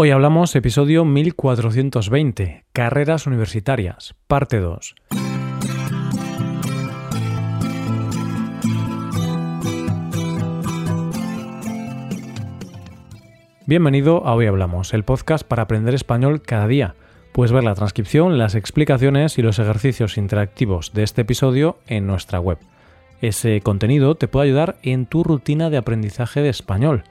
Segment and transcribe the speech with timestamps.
[0.00, 4.94] Hoy hablamos episodio 1420, Carreras Universitarias, parte 2.
[13.66, 16.94] Bienvenido a Hoy Hablamos, el podcast para aprender español cada día.
[17.32, 22.38] Puedes ver la transcripción, las explicaciones y los ejercicios interactivos de este episodio en nuestra
[22.38, 22.58] web.
[23.20, 27.02] Ese contenido te puede ayudar en tu rutina de aprendizaje de español.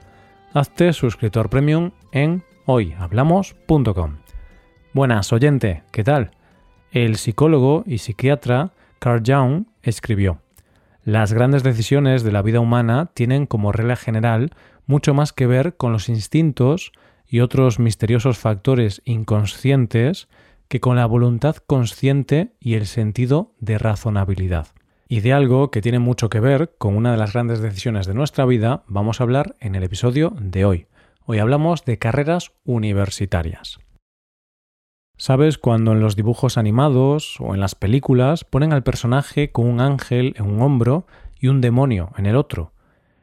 [0.54, 4.18] Hazte suscriptor premium en hoyhablamos.com.
[4.92, 6.32] Buenas, oyente, ¿qué tal?
[6.90, 10.42] El psicólogo y psiquiatra Carl Jung escribió:
[11.02, 14.50] Las grandes decisiones de la vida humana tienen como regla general
[14.86, 16.92] mucho más que ver con los instintos
[17.26, 20.28] y otros misteriosos factores inconscientes
[20.68, 24.66] que con la voluntad consciente y el sentido de razonabilidad.
[25.08, 28.12] Y de algo que tiene mucho que ver con una de las grandes decisiones de
[28.12, 30.86] nuestra vida vamos a hablar en el episodio de hoy.
[31.30, 33.80] Hoy hablamos de carreras universitarias.
[35.18, 39.82] ¿Sabes cuando en los dibujos animados o en las películas ponen al personaje con un
[39.82, 41.06] ángel en un hombro
[41.38, 42.72] y un demonio en el otro?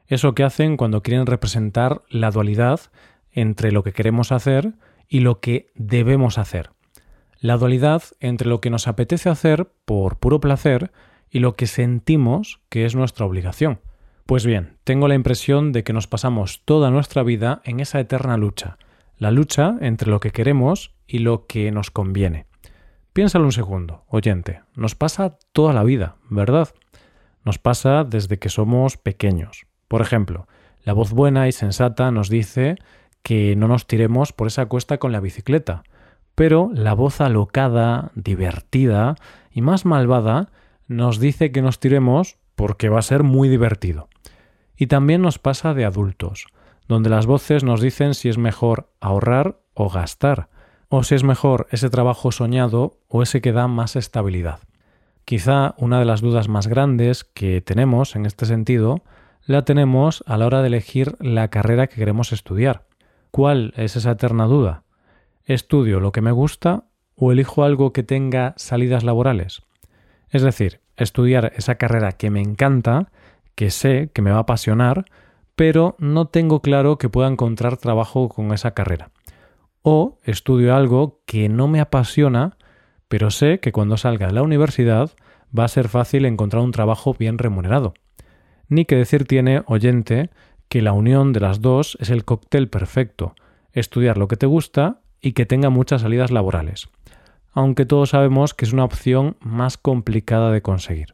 [0.05, 2.79] Eso que hacen cuando quieren representar la dualidad
[3.31, 4.75] entre lo que queremos hacer
[5.07, 6.73] y lo que debemos hacer.
[7.39, 10.91] La dualidad entre lo que nos apetece hacer por puro placer
[11.31, 13.79] y lo que sentimos que es nuestra obligación.
[14.27, 18.37] Pues bien, tengo la impresión de que nos pasamos toda nuestra vida en esa eterna
[18.37, 18.79] lucha,
[19.19, 22.47] la lucha entre lo que queremos y lo que nos conviene.
[23.13, 26.69] Piénsalo un segundo, oyente, nos pasa toda la vida, ¿verdad?
[27.43, 29.67] Nos pasa desde que somos pequeños.
[29.87, 30.47] Por ejemplo,
[30.83, 32.77] la voz buena y sensata nos dice
[33.21, 35.83] que no nos tiremos por esa cuesta con la bicicleta,
[36.33, 39.17] pero la voz alocada, divertida
[39.51, 40.49] y más malvada
[40.87, 44.09] nos dice que nos tiremos porque va a ser muy divertido.
[44.77, 46.47] Y también nos pasa de adultos,
[46.87, 50.49] donde las voces nos dicen si es mejor ahorrar o gastar,
[50.89, 54.59] o si es mejor ese trabajo soñado o ese que da más estabilidad.
[55.25, 59.01] Quizá una de las dudas más grandes que tenemos en este sentido
[59.45, 62.85] la tenemos a la hora de elegir la carrera que queremos estudiar.
[63.31, 64.83] ¿Cuál es esa eterna duda?
[65.45, 69.63] ¿Estudio lo que me gusta o elijo algo que tenga salidas laborales?
[70.29, 73.09] Es decir, estudiar esa carrera que me encanta
[73.55, 75.05] que sé que me va a apasionar,
[75.55, 79.11] pero no tengo claro que pueda encontrar trabajo con esa carrera.
[79.81, 82.57] O estudio algo que no me apasiona,
[83.07, 85.11] pero sé que cuando salga de la universidad
[85.57, 87.93] va a ser fácil encontrar un trabajo bien remunerado.
[88.67, 90.31] Ni que decir tiene, oyente,
[90.67, 93.35] que la unión de las dos es el cóctel perfecto,
[93.71, 96.89] estudiar lo que te gusta y que tenga muchas salidas laborales,
[97.55, 101.13] aunque todos sabemos que es una opción más complicada de conseguir.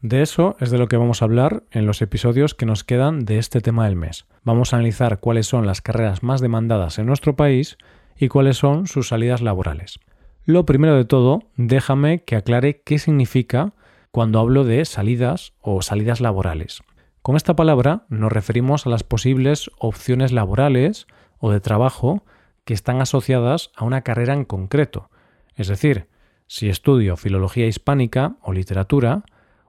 [0.00, 3.24] De eso es de lo que vamos a hablar en los episodios que nos quedan
[3.24, 4.24] de este tema del mes.
[4.42, 7.78] Vamos a analizar cuáles son las carreras más demandadas en nuestro país
[8.18, 10.00] y cuáles son sus salidas laborales.
[10.44, 13.74] Lo primero de todo, déjame que aclare qué significa
[14.10, 16.82] cuando hablo de salidas o salidas laborales.
[17.20, 21.06] Con esta palabra nos referimos a las posibles opciones laborales
[21.38, 22.24] o de trabajo
[22.64, 25.10] que están asociadas a una carrera en concreto.
[25.56, 26.08] Es decir,
[26.46, 29.24] si estudio filología hispánica o literatura,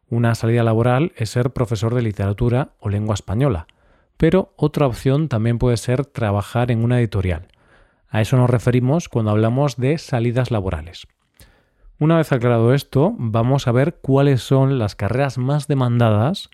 [0.10, 3.68] una salida laboral es ser profesor de literatura o lengua española,
[4.18, 7.48] pero otra opción también puede ser trabajar en una editorial.
[8.10, 11.08] A eso nos referimos cuando hablamos de salidas laborales.
[12.00, 16.50] Una vez aclarado esto, vamos a ver cuáles son las carreras más demandadas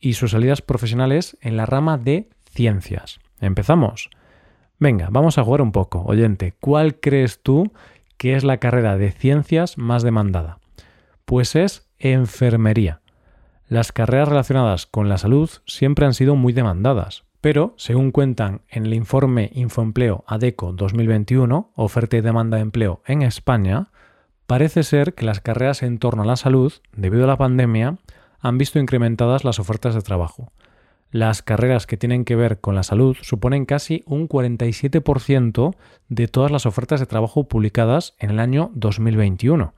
[0.00, 3.20] y sus salidas profesionales en la rama de ciencias.
[3.40, 4.10] ¿Empezamos?
[4.78, 6.02] Venga, vamos a jugar un poco.
[6.02, 7.72] Oyente, ¿cuál crees tú
[8.18, 10.58] que es la carrera de ciencias más demandada?
[11.24, 13.00] Pues es enfermería.
[13.66, 18.86] Las carreras relacionadas con la salud siempre han sido muy demandadas, pero, según cuentan en
[18.86, 23.90] el informe Infoempleo ADECO 2021, Oferta y Demanda de Empleo en España,
[24.46, 27.98] parece ser que las carreras en torno a la salud, debido a la pandemia,
[28.40, 30.52] han visto incrementadas las ofertas de trabajo.
[31.10, 35.74] Las carreras que tienen que ver con la salud suponen casi un 47%
[36.08, 39.72] de todas las ofertas de trabajo publicadas en el año 2021,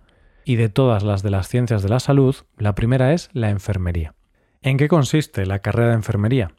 [0.44, 4.14] y de todas las de las ciencias de la salud, la primera es la enfermería.
[4.62, 6.52] ¿En qué consiste la carrera de enfermería?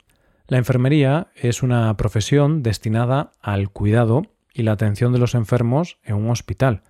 [0.48, 4.24] La enfermería es una profesión destinada al cuidado
[4.54, 6.84] y la atención de los enfermos en un hospital.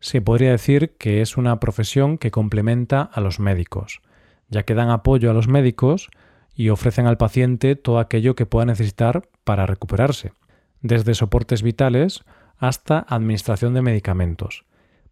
[0.00, 4.00] Se podría decir que es una profesión que complementa a los médicos,
[4.48, 6.10] ya que dan apoyo a los médicos
[6.54, 10.32] y ofrecen al paciente todo aquello que pueda necesitar para recuperarse,
[10.80, 12.24] desde soportes vitales
[12.58, 14.64] hasta administración de medicamentos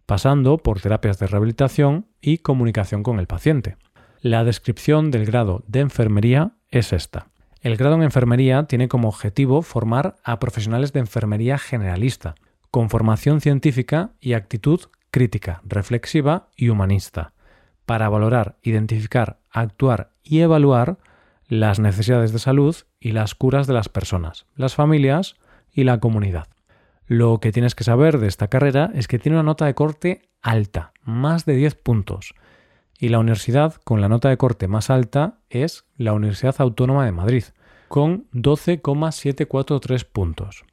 [0.09, 3.77] pasando por terapias de rehabilitación y comunicación con el paciente.
[4.23, 7.29] La descripción del grado de enfermería es esta.
[7.61, 12.37] El grado en enfermería tiene como objetivo formar a profesionales de enfermería generalista,
[12.71, 14.81] con formación científica y actitud
[15.11, 17.35] crítica, reflexiva y humanista,
[17.85, 20.97] para valorar, identificar, actuar y evaluar
[21.49, 25.37] las necesidades de salud y las curas de las personas, las familias
[25.73, 26.47] y la comunidad.
[27.07, 30.29] Lo que tienes que saber de esta carrera es que tiene una nota de corte
[30.43, 32.35] alta, más de 10 puntos,
[32.99, 37.13] y la universidad con la nota de corte más alta es la Universidad Autónoma de
[37.13, 37.45] Madrid,
[37.89, 40.65] con 12,743 puntos.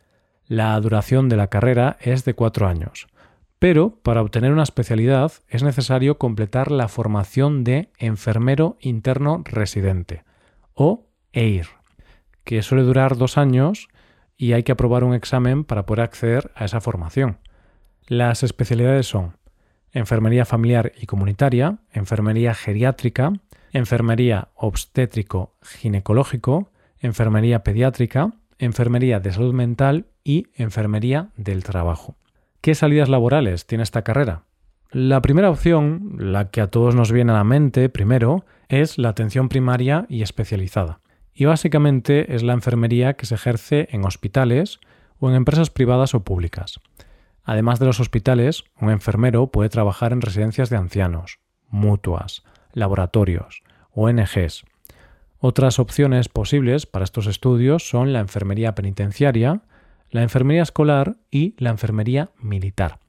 [0.47, 3.07] La duración de la carrera es de 4 años,
[3.59, 10.23] pero para obtener una especialidad es necesario completar la formación de enfermero interno residente,
[10.75, 11.67] o EIR,
[12.43, 13.87] que suele durar dos años
[14.37, 17.37] y hay que aprobar un examen para poder acceder a esa formación.
[18.07, 19.37] Las especialidades son
[19.91, 23.33] enfermería familiar y comunitaria, enfermería geriátrica,
[23.71, 32.15] enfermería obstétrico-ginecológico, enfermería pediátrica, enfermería de salud mental y enfermería del trabajo.
[32.61, 34.43] ¿Qué salidas laborales tiene esta carrera?
[34.97, 39.09] La primera opción, la que a todos nos viene a la mente primero, es la
[39.09, 41.01] atención primaria y especializada.
[41.33, 44.79] Y básicamente es la enfermería que se ejerce en hospitales
[45.19, 46.79] o en empresas privadas o públicas.
[47.43, 54.63] Además de los hospitales, un enfermero puede trabajar en residencias de ancianos, mutuas, laboratorios, ONGs.
[55.39, 59.63] Otras opciones posibles para estos estudios son la enfermería penitenciaria,
[60.09, 62.99] la enfermería escolar y la enfermería militar.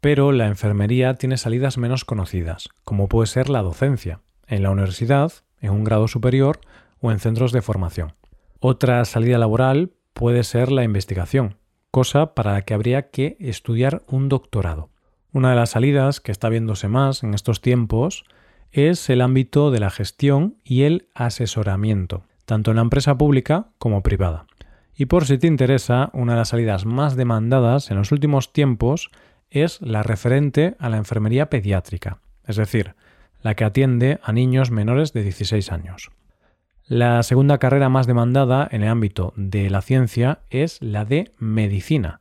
[0.00, 5.32] Pero la enfermería tiene salidas menos conocidas, como puede ser la docencia, en la universidad,
[5.60, 6.60] en un grado superior
[7.00, 8.14] o en centros de formación.
[8.60, 11.56] Otra salida laboral puede ser la investigación,
[11.90, 14.90] cosa para la que habría que estudiar un doctorado.
[15.32, 18.24] Una de las salidas que está viéndose más en estos tiempos
[18.72, 24.02] es el ámbito de la gestión y el asesoramiento, tanto en la empresa pública como
[24.02, 24.46] privada.
[24.96, 29.10] Y por si te interesa, una de las salidas más demandadas en los últimos tiempos
[29.50, 32.94] es la referente a la enfermería pediátrica, es decir,
[33.42, 36.10] la que atiende a niños menores de 16 años.
[36.86, 42.20] La segunda carrera más demandada en el ámbito de la ciencia es la de medicina.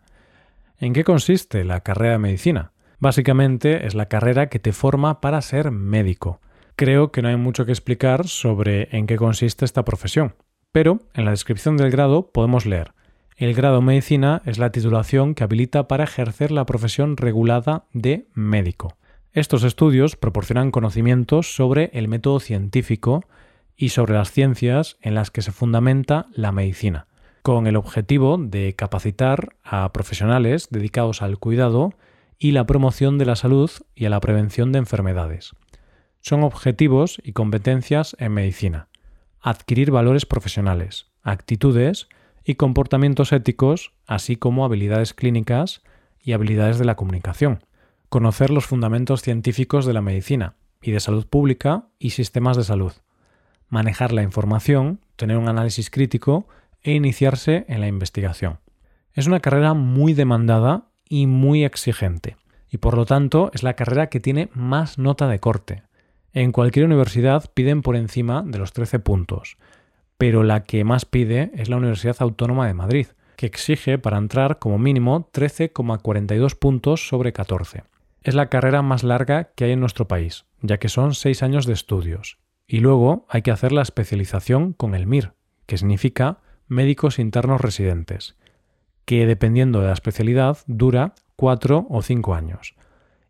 [0.78, 2.72] ¿En qué consiste la carrera de medicina?
[3.00, 6.40] Básicamente es la carrera que te forma para ser médico.
[6.76, 10.36] Creo que no hay mucho que explicar sobre en qué consiste esta profesión,
[10.72, 12.94] pero en la descripción del grado podemos leer
[13.46, 18.98] el grado medicina es la titulación que habilita para ejercer la profesión regulada de médico.
[19.32, 23.24] Estos estudios proporcionan conocimientos sobre el método científico,
[23.80, 27.08] y sobre las ciencias en las que se fundamenta la medicina,
[27.42, 31.94] con el objetivo de capacitar a profesionales dedicados al cuidado
[32.38, 35.56] y la promoción de la salud y a la prevención de enfermedades.
[36.20, 38.90] Son objetivos y competencias en medicina.
[39.40, 42.10] Adquirir valores profesionales, actitudes
[42.50, 45.84] y comportamientos éticos, así como habilidades clínicas
[46.20, 47.64] y habilidades de la comunicación.
[48.10, 52.94] Conocer los fundamentos científicos de la medicina y de salud pública y sistemas de salud
[53.70, 56.48] manejar la información, tener un análisis crítico
[56.82, 58.60] e iniciarse en la investigación.
[59.14, 62.36] Es una carrera muy demandada y muy exigente,
[62.70, 65.84] y por lo tanto es la carrera que tiene más nota de corte.
[66.34, 69.58] En cualquier universidad piden por encima de los 13 puntos,
[70.20, 73.08] pero la que más pide es la Universidad Autónoma de Madrid,
[73.38, 77.84] que exige para entrar como mínimo 13,42 puntos sobre 14.
[78.22, 81.66] Es la carrera más larga que hay en nuestro país, ya que son 6 años
[81.66, 85.36] de estudios, y luego hay que hacer la especialización con el MIR,
[85.66, 88.36] que significa médicos internos residentes,
[89.06, 92.76] que dependiendo de la especialidad dura cuatro o cinco años.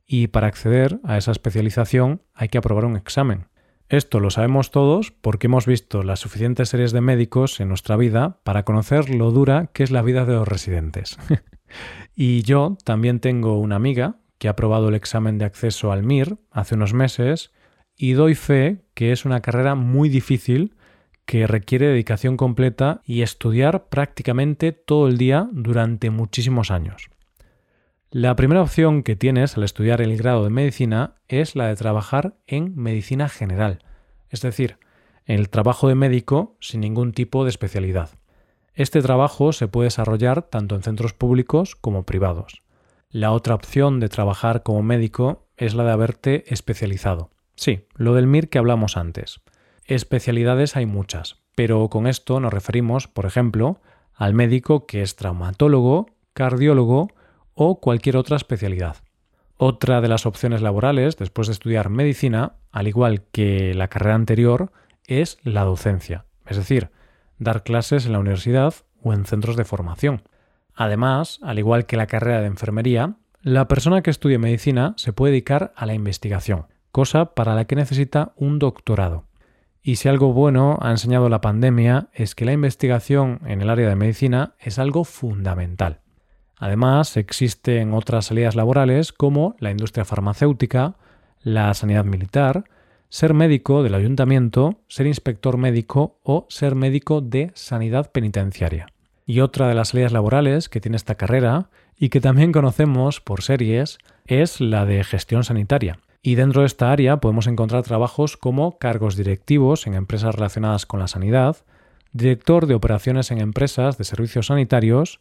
[0.07, 3.45] Y para acceder a esa especialización hay que aprobar un examen.
[3.89, 8.39] Esto lo sabemos todos porque hemos visto las suficientes series de médicos en nuestra vida
[8.43, 11.17] para conocer lo dura que es la vida de los residentes.
[12.15, 16.37] y yo también tengo una amiga que ha aprobado el examen de acceso al MIR
[16.51, 17.51] hace unos meses
[17.97, 20.75] y doy fe que es una carrera muy difícil
[21.25, 27.09] que requiere dedicación completa y estudiar prácticamente todo el día durante muchísimos años.
[28.11, 32.33] La primera opción que tienes al estudiar el grado de medicina es la de trabajar
[32.47, 33.83] en medicina general,
[34.29, 34.79] es decir,
[35.25, 38.09] el trabajo de médico sin ningún tipo de especialidad.
[38.73, 42.63] Este trabajo se puede desarrollar tanto en centros públicos como privados.
[43.11, 47.29] La otra opción de trabajar como médico es la de haberte especializado.
[47.53, 49.39] Sí, lo del MIR que hablamos antes.
[49.85, 53.81] Especialidades hay muchas, pero con esto nos referimos, por ejemplo,
[54.15, 57.09] al médico que es traumatólogo, cardiólogo
[57.61, 58.95] o cualquier otra especialidad.
[59.57, 64.71] Otra de las opciones laborales después de estudiar medicina, al igual que la carrera anterior,
[65.07, 66.89] es la docencia, es decir,
[67.37, 70.21] dar clases en la universidad o en centros de formación.
[70.73, 75.31] Además, al igual que la carrera de enfermería, la persona que estudie medicina se puede
[75.31, 79.25] dedicar a la investigación, cosa para la que necesita un doctorado.
[79.81, 83.89] Y si algo bueno ha enseñado la pandemia es que la investigación en el área
[83.89, 85.99] de medicina es algo fundamental.
[86.59, 90.95] Además, existen otras salidas laborales como la industria farmacéutica,
[91.41, 92.65] la sanidad militar,
[93.07, 98.87] ser médico del ayuntamiento, ser inspector médico o ser médico de sanidad penitenciaria.
[99.25, 103.41] Y otra de las salidas laborales que tiene esta carrera y que también conocemos por
[103.41, 105.99] series es la de gestión sanitaria.
[106.21, 110.99] Y dentro de esta área podemos encontrar trabajos como cargos directivos en empresas relacionadas con
[110.99, 111.57] la sanidad,
[112.11, 115.19] director de operaciones en empresas de servicios sanitarios,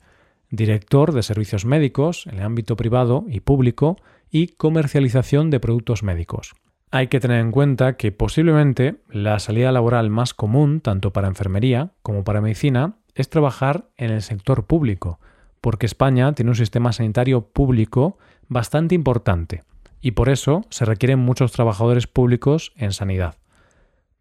[0.50, 3.96] director de servicios médicos en el ámbito privado y público
[4.30, 6.54] y comercialización de productos médicos.
[6.90, 11.92] Hay que tener en cuenta que posiblemente la salida laboral más común, tanto para enfermería
[12.02, 15.18] como para medicina, es trabajar en el sector público,
[15.60, 18.16] porque España tiene un sistema sanitario público
[18.48, 19.64] bastante importante
[20.00, 23.36] y por eso se requieren muchos trabajadores públicos en sanidad.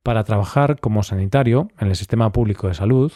[0.04, 3.12] Para trabajar como sanitario en el sistema público de salud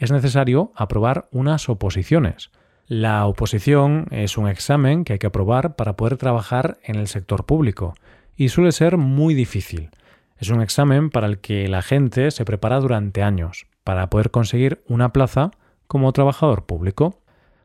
[0.00, 2.50] es necesario aprobar unas oposiciones.
[2.86, 7.44] La oposición es un examen que hay que aprobar para poder trabajar en el sector
[7.44, 7.94] público
[8.34, 9.90] y suele ser muy difícil.
[10.38, 14.82] Es un examen para el que la gente se prepara durante años para poder conseguir
[14.88, 15.50] una plaza
[15.86, 17.20] como trabajador público.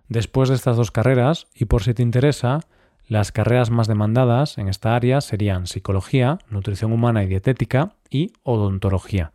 [0.09, 2.59] Después de estas dos carreras, y por si te interesa,
[3.07, 9.31] las carreras más demandadas en esta área serían psicología, nutrición humana y dietética y odontología.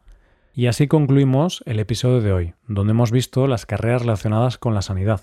[0.52, 4.82] Y así concluimos el episodio de hoy, donde hemos visto las carreras relacionadas con la
[4.82, 5.20] sanidad.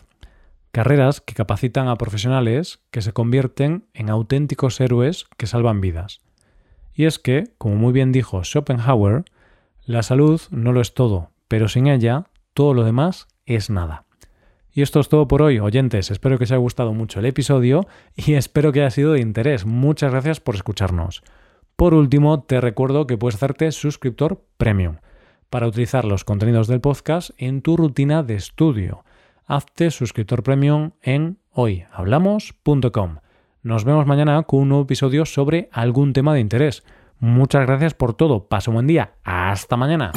[0.71, 6.21] Carreras que capacitan a profesionales que se convierten en auténticos héroes que salvan vidas.
[6.93, 9.25] Y es que, como muy bien dijo Schopenhauer,
[9.85, 14.05] la salud no lo es todo, pero sin ella todo lo demás es nada.
[14.71, 16.09] Y esto es todo por hoy, oyentes.
[16.09, 19.65] Espero que os haya gustado mucho el episodio y espero que haya sido de interés.
[19.65, 21.21] Muchas gracias por escucharnos.
[21.75, 24.97] Por último, te recuerdo que puedes hacerte suscriptor premium
[25.49, 29.03] para utilizar los contenidos del podcast en tu rutina de estudio.
[29.45, 33.17] Hazte suscriptor premium en hoyhablamos.com.
[33.63, 36.83] Nos vemos mañana con un nuevo episodio sobre algún tema de interés.
[37.19, 38.47] Muchas gracias por todo.
[38.47, 39.13] Pasa un buen día.
[39.23, 40.11] Hasta mañana.